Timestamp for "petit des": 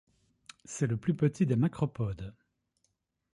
1.15-1.55